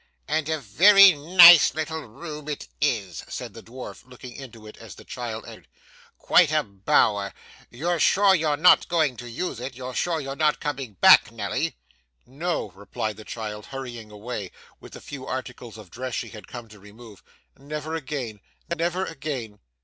[0.27, 4.95] 'And a very nice little room it is!' said the dwarf looking into it as
[4.95, 5.67] the child entered.
[6.17, 7.35] 'Quite a bower!
[7.69, 11.75] You're sure you're not going to use it; you're sure you're not coming back, Nelly?'
[12.25, 16.67] 'No,' replied the child, hurrying away, with the few articles of dress she had come
[16.69, 17.21] to remove;
[17.59, 18.39] 'never again!
[18.75, 19.59] Never again.